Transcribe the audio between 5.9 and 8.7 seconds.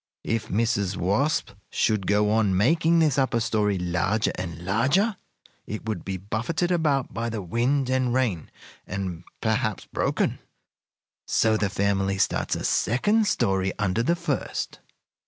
be buffeted about by the wind and rain,